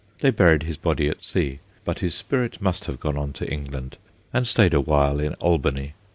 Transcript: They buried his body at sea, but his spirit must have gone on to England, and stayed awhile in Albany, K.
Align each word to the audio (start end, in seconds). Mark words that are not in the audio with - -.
They 0.21 0.31
buried 0.31 0.63
his 0.63 0.77
body 0.77 1.07
at 1.09 1.23
sea, 1.23 1.59
but 1.85 1.99
his 1.99 2.15
spirit 2.15 2.59
must 2.59 2.85
have 2.85 2.99
gone 2.99 3.17
on 3.19 3.33
to 3.33 3.47
England, 3.47 3.97
and 4.33 4.47
stayed 4.47 4.73
awhile 4.73 5.19
in 5.19 5.35
Albany, 5.35 5.89
K. 5.89 5.93